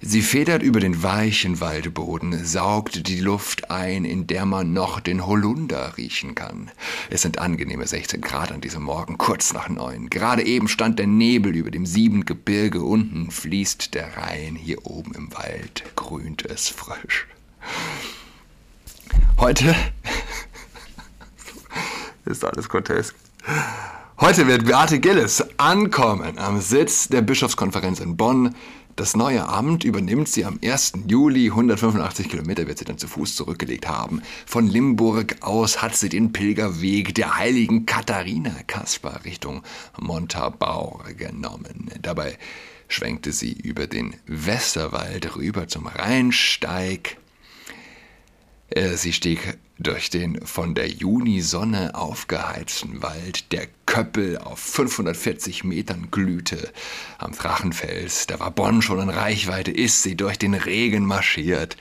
Sie 0.00 0.22
federt 0.22 0.62
über 0.62 0.78
den 0.78 1.02
weichen 1.02 1.60
Waldboden, 1.60 2.44
saugt 2.44 3.08
die 3.08 3.18
Luft 3.18 3.70
ein, 3.70 4.04
in 4.04 4.28
der 4.28 4.46
man 4.46 4.72
noch 4.72 5.00
den 5.00 5.26
Holunder 5.26 5.96
riechen 5.96 6.36
kann. 6.36 6.70
Es 7.10 7.22
sind 7.22 7.38
angenehme 7.38 7.86
16 7.86 8.20
Grad 8.20 8.52
an 8.52 8.60
diesem 8.60 8.84
Morgen, 8.84 9.18
kurz 9.18 9.52
nach 9.52 9.68
neun. 9.68 10.08
Gerade 10.08 10.44
eben 10.44 10.68
stand 10.68 11.00
der 11.00 11.08
Nebel 11.08 11.56
über 11.56 11.72
dem 11.72 11.84
Siebengebirge, 11.84 12.80
unten 12.80 13.32
fließt 13.32 13.94
der 13.94 14.16
Rhein, 14.16 14.54
hier 14.54 14.86
oben 14.86 15.14
im 15.14 15.34
Wald 15.34 15.84
grünt 15.96 16.44
es 16.44 16.68
frisch. 16.68 17.26
Heute 19.38 19.74
ist 22.24 22.44
alles 22.44 22.68
grotesk. 22.68 23.16
Heute 24.20 24.46
wird 24.48 24.66
Beate 24.66 24.98
Gillis 24.98 25.44
ankommen 25.58 26.38
am 26.38 26.60
Sitz 26.60 27.08
der 27.08 27.22
Bischofskonferenz 27.22 28.00
in 28.00 28.16
Bonn. 28.16 28.54
Das 28.98 29.14
neue 29.14 29.46
Amt 29.48 29.84
übernimmt 29.84 30.28
sie 30.28 30.44
am 30.44 30.58
1. 30.60 30.94
Juli. 31.06 31.50
185 31.50 32.28
Kilometer 32.28 32.66
wird 32.66 32.78
sie 32.80 32.84
dann 32.84 32.98
zu 32.98 33.06
Fuß 33.06 33.36
zurückgelegt 33.36 33.86
haben. 33.86 34.22
Von 34.44 34.66
Limburg 34.66 35.36
aus 35.40 35.80
hat 35.80 35.94
sie 35.94 36.08
den 36.08 36.32
Pilgerweg 36.32 37.14
der 37.14 37.36
heiligen 37.36 37.86
Katharina 37.86 38.50
Kaspar 38.66 39.24
Richtung 39.24 39.62
Montabaur 40.00 41.04
genommen. 41.16 41.92
Dabei 42.02 42.38
schwenkte 42.88 43.30
sie 43.30 43.52
über 43.52 43.86
den 43.86 44.16
Westerwald 44.26 45.36
rüber 45.36 45.68
zum 45.68 45.86
Rheinsteig. 45.86 47.18
Äh, 48.70 48.96
Sie 48.96 49.12
stieg 49.12 49.58
durch 49.78 50.10
den 50.10 50.44
von 50.44 50.74
der 50.74 50.88
Junisonne 50.88 51.94
aufgeheizten 51.94 53.02
Wald, 53.02 53.52
der 53.52 53.68
Köppel 53.86 54.38
auf 54.38 54.58
540 54.58 55.64
Metern 55.64 56.08
glühte. 56.10 56.72
Am 57.18 57.32
Drachenfels, 57.32 58.26
da 58.26 58.40
war 58.40 58.50
Bonn 58.50 58.82
schon 58.82 59.00
in 59.00 59.08
Reichweite, 59.08 59.70
ist 59.70 60.02
sie 60.02 60.16
durch 60.16 60.38
den 60.38 60.54
Regen 60.54 61.06
marschiert. 61.06 61.76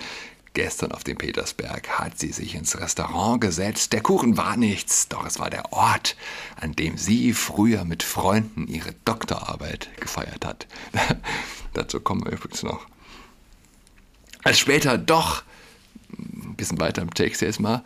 Gestern 0.54 0.92
auf 0.92 1.04
dem 1.04 1.18
Petersberg 1.18 1.88
hat 2.00 2.18
sie 2.18 2.32
sich 2.32 2.56
ins 2.56 2.80
Restaurant 2.80 3.42
gesetzt. 3.42 3.94
Der 3.94 4.02
Kuchen 4.02 4.38
war 4.38 4.58
nichts, 4.58 5.08
doch 5.08 5.26
es 5.26 5.38
war 5.38 5.52
der 5.52 5.72
Ort, 5.72 6.16
an 6.60 6.74
dem 6.74 6.98
sie 6.98 7.34
früher 7.34 7.86
mit 7.86 8.02
Freunden 8.02 8.68
ihre 8.68 8.94
Doktorarbeit 9.06 9.90
gefeiert 10.00 10.46
hat. 10.46 10.68
Dazu 11.74 12.00
kommen 12.00 12.26
wir 12.26 12.32
übrigens 12.32 12.64
noch. 12.64 12.88
Als 14.44 14.58
später 14.58 14.98
doch 14.98 15.44
bisschen 16.58 16.80
weiter 16.80 17.02
im 17.02 17.14
Text 17.14 17.42
jetzt 17.42 17.60
mal, 17.60 17.84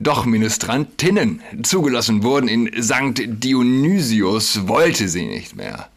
doch 0.00 0.24
Ministrantinnen 0.24 1.40
zugelassen 1.62 2.22
wurden 2.22 2.48
in 2.48 2.82
St. 2.82 3.22
Dionysius, 3.26 4.66
wollte 4.66 5.08
sie 5.08 5.26
nicht 5.26 5.56
mehr. 5.56 5.88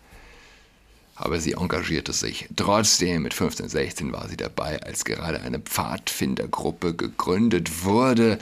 Aber 1.15 1.39
sie 1.39 1.53
engagierte 1.53 2.13
sich. 2.13 2.47
Trotzdem, 2.55 3.23
mit 3.23 3.33
15, 3.33 3.69
16 3.69 4.11
war 4.11 4.29
sie 4.29 4.37
dabei, 4.37 4.81
als 4.83 5.03
gerade 5.03 5.41
eine 5.41 5.59
Pfadfindergruppe 5.59 6.93
gegründet 6.93 7.83
wurde. 7.83 8.37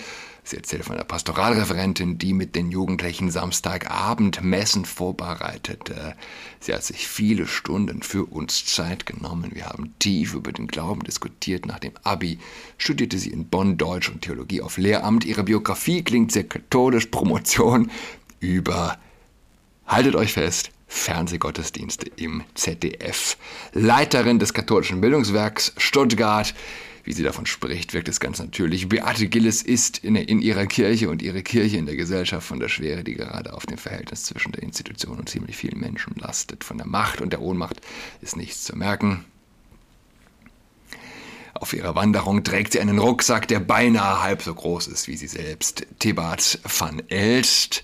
Sie 0.48 0.58
erzählt 0.58 0.86
von 0.86 0.96
einer 0.96 1.06
Pastoralreferentin, 1.06 2.20
die 2.20 2.34
mit 2.34 2.56
den 2.56 2.70
Jugendlichen 2.70 3.32
Samstagabendmessen 3.32 4.86
vorbereitete. 4.86 6.16
Sie 6.60 6.72
hat 6.72 6.84
sich 6.84 7.08
viele 7.08 7.48
Stunden 7.48 8.04
für 8.04 8.26
uns 8.26 8.64
Zeit 8.64 9.08
genommen. 9.08 9.56
Wir 9.56 9.66
haben 9.66 9.96
tief 9.98 10.36
über 10.36 10.52
den 10.52 10.68
Glauben 10.68 11.02
diskutiert. 11.02 11.66
Nach 11.66 11.80
dem 11.80 11.94
Abi 12.04 12.38
studierte 12.78 13.18
sie 13.18 13.32
in 13.32 13.48
Bonn 13.48 13.80
Deutsch 13.80 14.10
und 14.10 14.22
Theologie 14.22 14.62
auf 14.62 14.78
Lehramt. 14.78 15.26
Ihre 15.26 15.44
Biografie 15.44 16.04
klingt 16.04 16.32
sehr 16.32 16.44
katholisch. 16.44 17.08
Promotion 17.08 17.90
über, 18.40 19.00
haltet 19.88 20.16
euch 20.16 20.34
fest, 20.34 20.70
Fernsehgottesdienste 20.88 22.12
im 22.18 22.44
ZDF. 22.54 23.38
Leiterin 23.74 24.38
des 24.38 24.54
katholischen 24.54 25.02
Bildungswerks 25.02 25.74
Stuttgart. 25.78 26.54
Wie 27.06 27.14
sie 27.14 27.22
davon 27.22 27.46
spricht, 27.46 27.94
wirkt 27.94 28.10
es 28.10 28.20
ganz 28.20 28.40
natürlich. 28.40 28.90
Beate 28.90 29.28
Gillis 29.28 29.62
ist 29.62 30.00
in, 30.00 30.16
in, 30.16 30.42
ihrer 30.42 30.66
Kirche 30.66 31.08
und 31.08 31.22
ihre 31.22 31.44
Kirche 31.44 31.78
in 31.78 31.86
der 31.86 31.96
Gesellschaft 31.96 32.48
von 32.48 32.60
der 32.60 32.68
Schwere, 32.68 33.04
die 33.04 33.14
gerade 33.14 33.54
auf 33.54 33.68
dem 33.68 33.78
Verhältnis 33.78 34.24
zwischen 34.24 34.52
der 34.54 34.64
Institution 34.64 35.20
und 35.20 35.30
ziemlich 35.30 35.56
vielen 35.56 35.80
Menschen 35.80 36.16
lastet. 36.18 36.64
Von 36.64 36.80
der 36.80 36.88
Macht 36.88 37.22
und 37.22 37.32
der 37.32 37.42
Ohnmacht 37.42 37.80
ist 38.22 38.36
nichts 38.36 38.64
zu 38.64 38.76
merken. 38.76 39.24
Auf 41.54 41.74
ihrer 41.74 41.94
Wanderung 41.94 42.44
trägt 42.44 42.74
sie 42.74 42.80
einen 42.80 42.98
Rucksack, 42.98 43.48
der 43.48 43.60
beinahe 43.60 44.24
halb 44.24 44.42
so 44.42 44.56
groß 44.56 44.88
ist 44.88 45.08
wie 45.08 45.16
sie 45.16 45.28
selbst. 45.28 45.86
Thebat 46.00 46.60
van 46.64 47.04
Elst, 47.08 47.84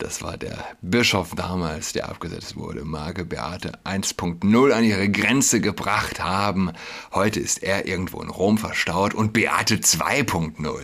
das 0.00 0.22
war 0.22 0.36
der 0.36 0.64
Bischof 0.80 1.34
damals, 1.34 1.92
der 1.92 2.08
abgesetzt 2.08 2.56
wurde, 2.56 2.84
Marke 2.84 3.24
Beate 3.24 3.72
1.0 3.84 4.72
an 4.72 4.84
ihre 4.84 5.08
Grenze 5.08 5.60
gebracht 5.60 6.20
haben. 6.20 6.72
Heute 7.12 7.38
ist 7.38 7.62
er 7.62 7.86
irgendwo 7.86 8.20
in 8.22 8.30
Rom 8.30 8.58
verstaut 8.58 9.14
und 9.14 9.32
Beate 9.32 9.76
2.0 9.76 10.80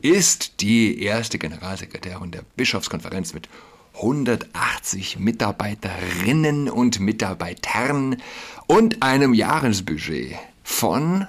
ist 0.00 0.60
die 0.60 1.02
erste 1.02 1.38
Generalsekretärin 1.38 2.30
der 2.30 2.42
Bischofskonferenz 2.56 3.34
mit 3.34 3.48
180 3.94 5.18
Mitarbeiterinnen 5.18 6.68
und 6.70 7.00
Mitarbeitern 7.00 8.16
und 8.66 9.02
einem 9.02 9.34
Jahresbudget 9.34 10.38
von 10.62 11.26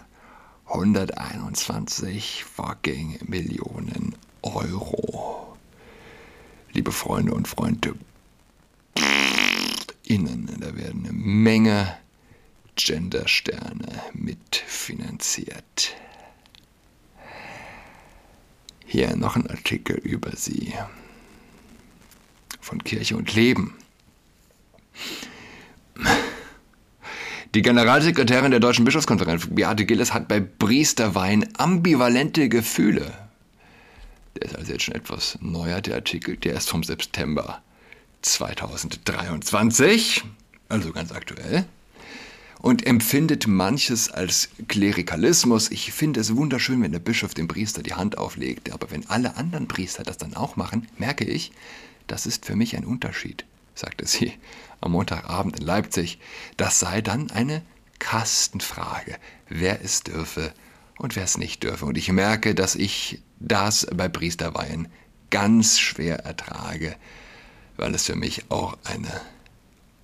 121 0.67 2.45
fucking 2.45 3.19
Millionen 3.27 4.15
Euro. 4.43 5.52
Liebe 6.73 6.91
Freunde 6.91 7.33
und 7.33 7.47
Freunde, 7.47 7.93
innen, 10.05 10.49
da 10.59 10.75
werden 10.75 11.05
eine 11.05 11.13
Menge 11.13 11.97
Gendersterne 12.75 14.01
mitfinanziert. 14.13 15.95
Hier 18.85 19.15
noch 19.15 19.35
ein 19.35 19.47
Artikel 19.47 19.97
über 19.97 20.35
sie. 20.35 20.73
Von 22.59 22.83
Kirche 22.83 23.17
und 23.17 23.33
Leben. 23.35 23.75
Die 27.53 27.61
Generalsekretärin 27.61 28.49
der 28.49 28.59
Deutschen 28.59 28.83
Bischofskonferenz, 28.83 29.47
Beate 29.47 29.85
Gilles, 29.85 30.11
hat 30.11 30.27
bei 30.27 30.39
Priesterwein 30.39 31.47
ambivalente 31.57 32.49
Gefühle. 32.49 33.22
Der 34.35 34.43
ist 34.43 34.55
also 34.55 34.71
jetzt 34.71 34.83
schon 34.83 34.95
etwas 34.95 35.37
neuer, 35.41 35.81
der 35.81 35.95
Artikel. 35.95 36.37
Der 36.37 36.55
ist 36.55 36.69
vom 36.69 36.83
September 36.83 37.61
2023, 38.21 40.23
also 40.69 40.91
ganz 40.91 41.11
aktuell. 41.11 41.65
Und 42.59 42.87
empfindet 42.87 43.45
manches 43.45 44.09
als 44.09 44.49
Klerikalismus. 44.69 45.69
Ich 45.69 45.91
finde 45.91 46.21
es 46.21 46.35
wunderschön, 46.35 46.81
wenn 46.81 46.93
der 46.93 46.99
Bischof 46.99 47.33
dem 47.33 47.49
Priester 47.49 47.83
die 47.83 47.93
Hand 47.93 48.17
auflegt. 48.17 48.71
Aber 48.71 48.89
wenn 48.89 49.07
alle 49.09 49.35
anderen 49.35 49.67
Priester 49.67 50.03
das 50.03 50.17
dann 50.17 50.35
auch 50.35 50.55
machen, 50.55 50.87
merke 50.97 51.25
ich, 51.25 51.51
das 52.07 52.25
ist 52.25 52.45
für 52.45 52.55
mich 52.55 52.77
ein 52.77 52.85
Unterschied, 52.85 53.43
sagte 53.75 54.07
sie 54.07 54.31
am 54.79 54.93
Montagabend 54.93 55.59
in 55.59 55.65
Leipzig. 55.65 56.19
Das 56.55 56.79
sei 56.79 57.01
dann 57.01 57.31
eine 57.31 57.63
Kastenfrage, 57.99 59.17
wer 59.49 59.83
es 59.83 60.03
dürfe 60.03 60.53
und 60.97 61.15
wer 61.15 61.23
es 61.23 61.37
nicht 61.37 61.63
dürfe. 61.63 61.85
Und 61.85 61.97
ich 61.97 62.11
merke, 62.11 62.55
dass 62.55 62.75
ich 62.75 63.21
das 63.43 63.88
bei 63.93 64.07
Priesterweihen 64.09 64.88
ganz 65.29 65.79
schwer 65.79 66.19
ertrage, 66.19 66.95
weil 67.77 67.93
es 67.95 68.05
für 68.05 68.15
mich 68.15 68.50
auch 68.50 68.77
eine 68.83 69.21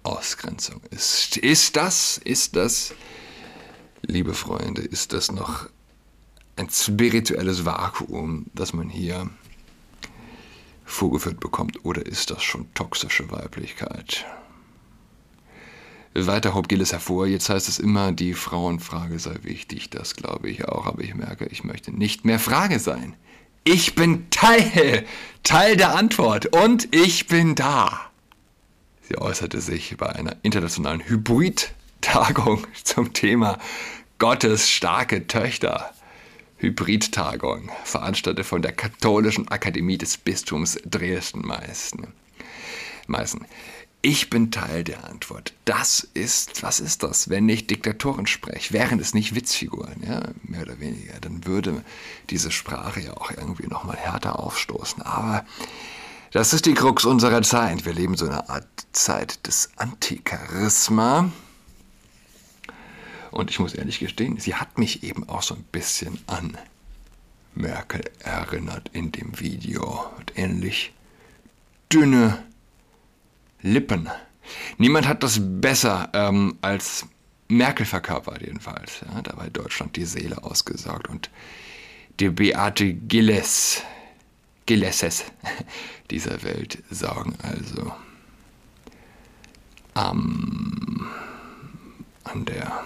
Ausgrenzung 0.03 0.81
ist. 0.91 1.37
Ist 1.37 1.75
das, 1.75 2.19
ist 2.23 2.55
das, 2.55 2.93
liebe 4.01 4.33
Freunde, 4.33 4.81
ist 4.81 5.13
das 5.13 5.31
noch 5.31 5.69
ein 6.55 6.69
spirituelles 6.69 7.65
Vakuum, 7.65 8.47
das 8.53 8.73
man 8.73 8.89
hier 8.89 9.29
vorgeführt 10.83 11.39
bekommt, 11.39 11.85
oder 11.85 12.05
ist 12.05 12.31
das 12.31 12.43
schon 12.43 12.73
toxische 12.73 13.29
Weiblichkeit? 13.31 14.25
Weiter 16.13 16.53
hob 16.53 16.67
Gilles 16.67 16.91
hervor, 16.91 17.27
jetzt 17.27 17.49
heißt 17.49 17.69
es 17.69 17.79
immer, 17.79 18.11
die 18.11 18.33
Frauenfrage 18.33 19.19
sei 19.19 19.35
wichtig, 19.43 19.89
das 19.89 20.15
glaube 20.15 20.49
ich 20.49 20.65
auch, 20.67 20.85
aber 20.85 21.03
ich 21.03 21.15
merke, 21.15 21.45
ich 21.45 21.63
möchte 21.63 21.91
nicht 21.91 22.25
mehr 22.25 22.39
Frage 22.39 22.79
sein. 22.79 23.15
Ich 23.63 23.95
bin 23.95 24.29
Teil, 24.31 25.05
Teil 25.43 25.77
der 25.77 25.95
Antwort 25.95 26.47
und 26.47 26.93
ich 26.93 27.27
bin 27.27 27.55
da. 27.55 28.09
Sie 29.07 29.17
äußerte 29.17 29.61
sich 29.61 29.97
bei 29.97 30.09
einer 30.09 30.35
internationalen 30.43 31.07
Hybrid-Tagung 31.07 32.65
zum 32.83 33.13
Thema 33.13 33.59
Gottes 34.17 34.69
starke 34.69 35.27
Töchter. 35.27 35.91
Hybrid-Tagung, 36.57 37.69
veranstaltet 37.85 38.45
von 38.45 38.61
der 38.61 38.73
Katholischen 38.73 39.47
Akademie 39.47 39.97
des 39.97 40.17
Bistums 40.17 40.77
Dresden-Meißen. 40.85 42.07
Ich 44.01 44.29
bin 44.29 44.49
Teil 44.49 44.85
der 44.85 45.03
Antwort. 45.09 45.53
Das 45.65 46.07
ist, 46.13 46.63
was 46.63 46.79
ist 46.79 47.03
das, 47.03 47.29
wenn 47.29 47.45
nicht 47.45 47.69
Diktatorensprech? 47.69 48.71
Wären 48.71 48.97
es 48.99 49.13
nicht 49.13 49.35
Witzfiguren, 49.35 50.01
ja, 50.07 50.21
mehr 50.43 50.61
oder 50.61 50.79
weniger, 50.79 51.19
dann 51.19 51.45
würde 51.45 51.83
diese 52.29 52.49
Sprache 52.49 53.01
ja 53.01 53.17
auch 53.17 53.31
irgendwie 53.31 53.67
nochmal 53.67 53.97
härter 53.97 54.39
aufstoßen. 54.39 55.01
Aber 55.01 55.45
das 56.31 56.53
ist 56.53 56.65
die 56.65 56.75
Krux 56.75 57.03
unserer 57.03 57.41
Zeit. 57.41 57.85
Wir 57.85 57.91
leben 57.91 58.15
so 58.15 58.25
eine 58.25 58.47
Art 58.49 58.67
Zeit 58.93 59.45
des 59.45 59.71
Anticharisma. 59.75 61.29
Und 63.31 63.51
ich 63.51 63.59
muss 63.59 63.73
ehrlich 63.73 63.99
gestehen, 63.99 64.39
sie 64.39 64.55
hat 64.55 64.77
mich 64.77 65.03
eben 65.03 65.27
auch 65.27 65.43
so 65.43 65.55
ein 65.55 65.63
bisschen 65.73 66.19
an 66.25 66.57
Merkel 67.53 68.01
erinnert 68.19 68.89
in 68.93 69.11
dem 69.11 69.41
Video. 69.41 70.05
Und 70.17 70.37
ähnlich 70.37 70.93
dünne 71.91 72.41
Lippen. 73.61 74.09
Niemand 74.77 75.07
hat 75.07 75.23
das 75.23 75.39
besser 75.41 76.09
ähm, 76.13 76.57
als 76.61 77.05
Merkel 77.47 77.85
verkörpert, 77.85 78.41
jedenfalls. 78.41 79.01
Ja, 79.01 79.21
dabei 79.21 79.49
Deutschland 79.49 79.95
die 79.95 80.05
Seele 80.05 80.43
ausgesaugt. 80.43 81.07
Und 81.07 81.29
die 82.19 82.29
Beate 82.29 82.93
Gilles, 82.93 83.83
Gilleses 84.65 85.23
dieser 86.11 86.43
Welt 86.43 86.83
sagen 86.89 87.35
also 87.41 87.93
ähm, 89.95 91.07
an 92.23 92.45
der 92.45 92.83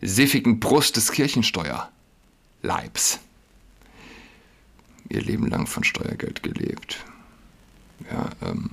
siffigen 0.00 0.60
Brust 0.60 0.96
des 0.96 1.12
Kirchensteuerleibs 1.12 3.20
ihr 5.08 5.22
Leben 5.22 5.48
lang 5.48 5.66
von 5.66 5.82
Steuergeld 5.84 6.42
gelebt. 6.42 7.04
Ja, 8.10 8.30
ähm, 8.42 8.70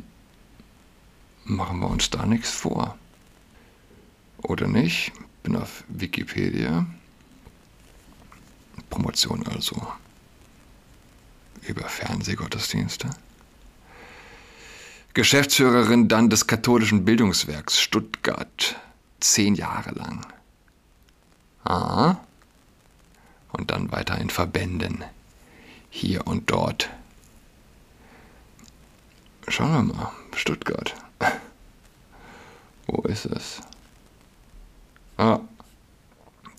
machen 1.49 1.79
wir 1.79 1.89
uns 1.89 2.09
da 2.09 2.25
nichts 2.25 2.51
vor. 2.51 2.97
Oder 4.41 4.67
nicht? 4.67 5.11
Bin 5.43 5.55
auf 5.55 5.83
Wikipedia. 5.87 6.85
Promotion 8.89 9.45
also 9.47 9.87
über 11.67 11.87
Fernsehgottesdienste. 11.87 13.09
Geschäftsführerin 15.13 16.07
dann 16.07 16.29
des 16.29 16.47
katholischen 16.47 17.03
Bildungswerks 17.03 17.79
Stuttgart, 17.79 18.75
zehn 19.19 19.55
Jahre 19.55 19.91
lang. 19.91 20.25
Ah. 21.65 22.17
Und 23.51 23.71
dann 23.71 23.91
weiter 23.91 24.17
in 24.19 24.29
Verbänden, 24.29 25.03
hier 25.89 26.25
und 26.25 26.49
dort. 26.49 26.89
Schauen 29.47 29.87
wir 29.87 29.93
mal, 29.95 30.11
Stuttgart. 30.35 30.95
Wo 32.91 33.03
ist 33.03 33.27
es? 33.27 33.61
Ah, 35.15 35.41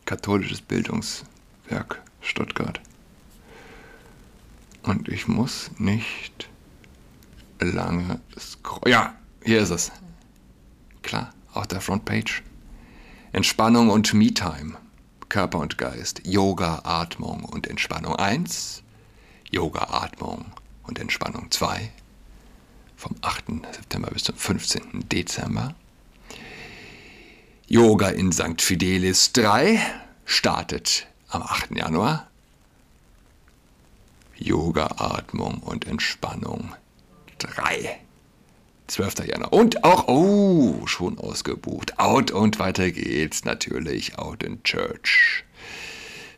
katholisches 0.04 0.60
Bildungswerk 0.60 2.00
Stuttgart. 2.20 2.80
Und 4.82 5.08
ich 5.08 5.26
muss 5.26 5.72
nicht 5.78 6.48
lange 7.58 8.20
scrollen. 8.38 8.92
Ja, 8.92 9.14
hier 9.44 9.60
ist 9.60 9.70
es. 9.70 9.90
Klar, 11.02 11.34
auf 11.52 11.66
der 11.66 11.80
Frontpage. 11.80 12.44
Entspannung 13.32 13.90
und 13.90 14.14
Me-Time. 14.14 14.76
Körper 15.28 15.58
und 15.58 15.78
Geist. 15.78 16.22
Yoga, 16.24 16.82
Atmung 16.84 17.44
und 17.44 17.66
Entspannung 17.66 18.14
1. 18.14 18.84
Yoga, 19.50 19.88
Atmung 19.90 20.44
und 20.84 21.00
Entspannung 21.00 21.50
2 21.50 21.90
vom 22.96 23.16
8. 23.20 23.46
September 23.74 24.12
bis 24.12 24.22
zum 24.22 24.36
15. 24.36 25.08
Dezember. 25.08 25.74
Yoga 27.72 28.08
in 28.08 28.32
St. 28.32 28.60
Fidelis 28.60 29.32
3 29.32 29.80
startet 30.24 31.06
am 31.28 31.42
8. 31.42 31.70
Januar. 31.76 32.28
Yoga, 34.36 34.86
Atmung 34.96 35.58
und 35.58 35.86
Entspannung 35.86 36.74
3. 37.38 38.00
12. 38.88 39.28
Januar. 39.28 39.52
Und 39.52 39.84
auch, 39.84 40.08
oh, 40.08 40.84
schon 40.88 41.16
ausgebucht. 41.20 42.00
Out 42.00 42.32
und 42.32 42.58
weiter 42.58 42.90
geht's 42.90 43.44
natürlich. 43.44 44.18
Out 44.18 44.42
in 44.42 44.60
Church. 44.64 45.44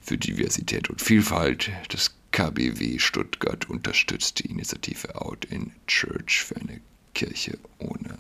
Für 0.03 0.19
Diversität 0.19 0.91
und 0.91 1.01
Vielfalt 1.01 1.71
des 1.91 2.15
KBW 2.33 2.99
Stuttgart 2.99 3.71
unterstützt 3.71 4.41
die 4.41 4.51
Initiative 4.51 5.19
Out 5.19 5.47
in 5.47 5.73
Church 5.87 6.45
für 6.45 6.57
eine 6.57 6.83
Kirche 7.15 7.57
ohne 7.79 8.19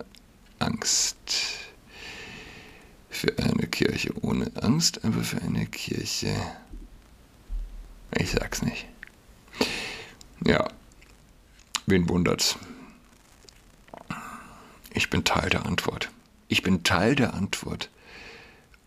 Angst. 0.60 1.71
Für 3.12 3.38
eine 3.38 3.66
Kirche 3.66 4.12
ohne 4.22 4.50
Angst, 4.60 5.04
aber 5.04 5.22
für 5.22 5.40
eine 5.42 5.66
Kirche. 5.66 6.34
Ich 8.18 8.30
sag's 8.30 8.62
nicht. 8.62 8.86
Ja, 10.44 10.66
wen 11.86 12.08
wundert's? 12.08 12.56
Ich 14.94 15.10
bin 15.10 15.24
Teil 15.24 15.50
der 15.50 15.66
Antwort. 15.66 16.10
Ich 16.48 16.62
bin 16.62 16.84
Teil 16.84 17.14
der 17.14 17.34
Antwort. 17.34 17.90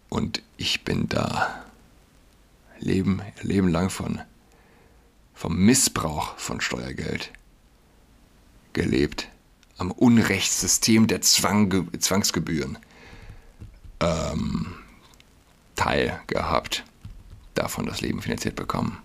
Und 0.10 0.42
ich 0.58 0.84
bin 0.84 1.08
da. 1.08 1.64
Leben, 2.80 3.22
Leben 3.42 3.70
lang 3.70 3.90
von 3.90 4.22
vom 5.36 5.56
Missbrauch 5.56 6.36
von 6.38 6.62
Steuergeld 6.62 7.32
gelebt, 8.74 9.30
am 9.78 9.92
Unrechtssystem 9.92 11.08
der 11.08 11.22
Zwang, 11.22 11.90
Zwangsgebühren 12.00 12.80
ähm, 14.00 14.76
Teil 15.76 16.22
gehabt, 16.28 16.84
davon 17.54 17.86
das 17.86 18.02
Leben 18.02 18.22
finanziert 18.22 18.56
bekommen. 18.56 18.98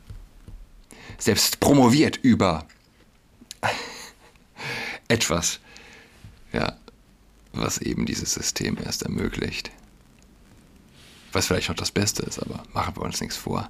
Selbst 1.18 1.60
promoviert 1.60 2.16
über 2.16 2.66
etwas, 5.08 5.60
ja, 6.52 6.76
was 7.52 7.78
eben 7.78 8.06
dieses 8.06 8.32
System 8.32 8.78
erst 8.82 9.02
ermöglicht. 9.02 9.70
Was 11.32 11.46
vielleicht 11.46 11.68
noch 11.68 11.76
das 11.76 11.90
Beste 11.92 12.22
ist, 12.22 12.38
aber 12.40 12.62
machen 12.72 12.96
wir 12.96 13.02
uns 13.02 13.20
nichts 13.20 13.36
vor. 13.36 13.68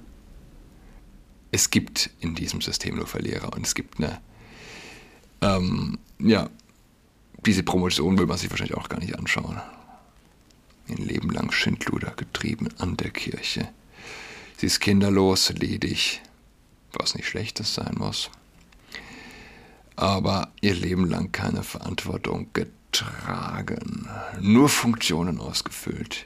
es 1.51 1.69
gibt 1.69 2.09
in 2.21 2.33
diesem 2.33 2.61
System 2.61 2.95
nur 2.95 3.07
Verlierer 3.07 3.53
und 3.53 3.65
es 3.65 3.75
gibt 3.75 3.99
eine, 3.99 4.21
ähm, 5.41 5.99
ja, 6.19 6.49
diese 7.45 7.63
Promotion 7.63 8.17
will 8.17 8.25
man 8.25 8.37
sich 8.37 8.49
wahrscheinlich 8.49 8.77
auch 8.77 8.87
gar 8.87 8.99
nicht 8.99 9.17
anschauen. 9.17 9.59
Ein 10.91 11.05
Leben 11.05 11.29
lang 11.29 11.51
Schindluder 11.53 12.11
getrieben 12.17 12.67
an 12.77 12.97
der 12.97 13.11
Kirche. 13.11 13.69
Sie 14.57 14.65
ist 14.65 14.81
kinderlos, 14.81 15.49
ledig, 15.53 16.21
was 16.91 17.15
nicht 17.15 17.27
Schlechtes 17.27 17.73
sein 17.73 17.95
muss. 17.97 18.29
Aber 19.95 20.51
ihr 20.59 20.75
Leben 20.75 21.05
lang 21.05 21.31
keine 21.31 21.63
Verantwortung 21.63 22.49
getragen, 22.51 24.09
nur 24.41 24.67
Funktionen 24.67 25.39
ausgefüllt. 25.39 26.25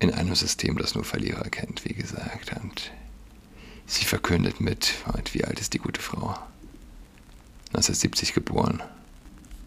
In 0.00 0.12
einem 0.12 0.34
System, 0.34 0.78
das 0.78 0.94
nur 0.94 1.04
Verlierer 1.04 1.50
kennt, 1.50 1.84
wie 1.84 1.94
gesagt. 1.94 2.54
Und 2.62 2.90
sie 3.86 4.04
verkündet 4.06 4.60
mit, 4.60 4.94
wie 5.32 5.44
alt 5.44 5.60
ist 5.60 5.74
die 5.74 5.78
gute 5.78 6.00
Frau? 6.00 6.30
1970 7.68 8.32
geboren, 8.32 8.82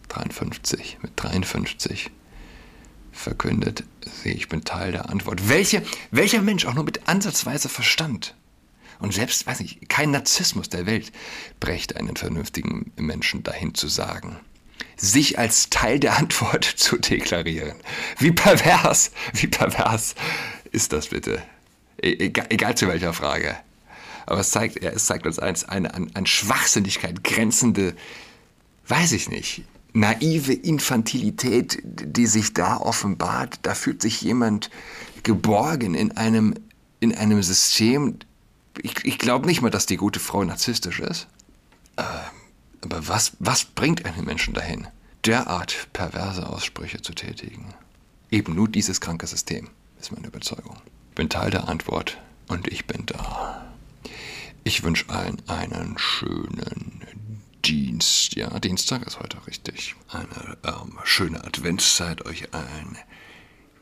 53, 0.07 0.97
mit 1.03 1.11
53 1.15 2.09
verkündet 3.19 3.83
sie, 4.23 4.31
ich 4.31 4.47
bin 4.47 4.63
Teil 4.63 4.91
der 4.91 5.09
Antwort. 5.09 5.49
Welche, 5.49 5.83
welcher 6.11 6.41
Mensch 6.41 6.65
auch 6.65 6.73
nur 6.73 6.85
mit 6.85 7.07
ansatzweise 7.07 7.69
Verstand 7.69 8.35
und 8.99 9.13
selbst, 9.13 9.45
weiß 9.45 9.59
ich, 9.59 9.87
kein 9.87 10.11
Narzissmus 10.11 10.69
der 10.69 10.85
Welt 10.85 11.11
brächte 11.59 11.97
einen 11.97 12.15
vernünftigen 12.15 12.91
Menschen 12.95 13.43
dahin 13.43 13.75
zu 13.75 13.87
sagen, 13.87 14.39
sich 14.95 15.37
als 15.37 15.69
Teil 15.69 15.99
der 15.99 16.17
Antwort 16.17 16.63
zu 16.77 16.97
deklarieren. 16.97 17.75
Wie 18.17 18.31
pervers, 18.31 19.11
wie 19.33 19.47
pervers 19.47 20.15
ist 20.71 20.93
das 20.93 21.07
bitte? 21.07 21.41
E, 22.01 22.13
egal, 22.25 22.47
egal 22.49 22.75
zu 22.75 22.87
welcher 22.87 23.13
Frage. 23.13 23.55
Aber 24.25 24.39
es 24.39 24.51
zeigt, 24.51 24.81
es 24.81 25.05
zeigt 25.05 25.25
uns 25.25 25.39
eins, 25.39 25.63
eine 25.65 25.93
an, 25.93 26.11
an 26.13 26.25
Schwachsinnigkeit 26.25 27.23
grenzende, 27.23 27.95
weiß 28.87 29.11
ich 29.13 29.29
nicht, 29.29 29.63
naive 29.93 30.53
Infantilität, 30.53 31.79
die 31.83 32.27
sich 32.27 32.53
da 32.53 32.77
offenbart. 32.77 33.59
Da 33.63 33.75
fühlt 33.75 34.01
sich 34.01 34.21
jemand 34.21 34.69
geborgen 35.23 35.95
in 35.95 36.15
einem, 36.15 36.55
in 36.99 37.15
einem 37.15 37.41
System. 37.43 38.19
Ich, 38.81 39.03
ich 39.03 39.17
glaube 39.17 39.47
nicht 39.47 39.61
mal, 39.61 39.71
dass 39.71 39.85
die 39.85 39.97
gute 39.97 40.19
Frau 40.19 40.43
narzisstisch 40.43 40.99
ist. 40.99 41.27
Äh, 41.97 42.03
aber 42.81 43.07
was, 43.07 43.33
was 43.39 43.65
bringt 43.65 44.05
einen 44.05 44.25
Menschen 44.25 44.53
dahin, 44.53 44.87
derart 45.25 45.89
perverse 45.91 46.47
Aussprüche 46.47 47.01
zu 47.01 47.13
tätigen? 47.13 47.73
Eben 48.31 48.55
nur 48.55 48.69
dieses 48.69 49.01
kranke 49.01 49.27
System, 49.27 49.69
ist 49.99 50.11
meine 50.11 50.27
Überzeugung. 50.27 50.77
Ich 51.09 51.15
bin 51.15 51.29
Teil 51.29 51.51
der 51.51 51.67
Antwort 51.67 52.17
und 52.47 52.67
ich 52.67 52.85
bin 52.85 53.05
da. 53.05 53.65
Ich 54.63 54.83
wünsche 54.83 55.09
allen 55.09 55.41
einen 55.47 55.97
schönen 55.97 56.98
Dienst. 57.69 58.35
Ja, 58.35 58.57
Dienstag 58.59 59.05
ist 59.05 59.19
heute 59.19 59.37
richtig. 59.45 59.93
Eine 60.09 60.57
ähm, 60.65 60.97
schöne 61.03 61.43
Adventszeit 61.43 62.25
euch 62.25 62.51
allen. 62.51 62.97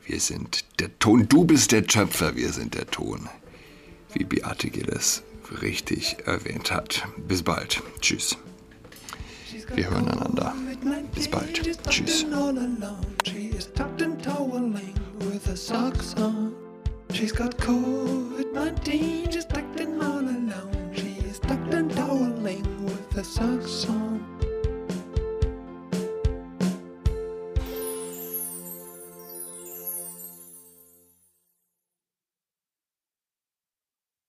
Wir 0.04 0.20
sind 0.20 0.66
der 0.78 0.98
Ton. 0.98 1.26
Du 1.26 1.44
bist 1.44 1.72
der 1.72 1.86
Töpfer, 1.86 2.36
wir 2.36 2.52
sind 2.52 2.74
der 2.74 2.86
Ton. 2.86 3.30
Wie 4.12 4.24
Beate 4.24 4.68
Gilles 4.68 5.22
richtig 5.62 6.18
erwähnt 6.26 6.70
hat. 6.70 7.08
Bis 7.16 7.42
bald. 7.42 7.82
Tschüss. 8.00 8.36
Wir 9.74 9.88
hören 9.88 10.08
einander. 10.08 10.54
Bis 11.14 11.28
bald. 11.28 11.54
Tschüss. 11.88 12.26
She's 17.10 17.32
got 17.32 17.56
COVID-19, 17.56 19.32
she's 19.32 19.46
tucked 19.46 19.80
all 19.80 20.18
alone. 20.18 20.77
That's 23.18 23.30
sucks, 23.30 23.68
song. 23.68 24.37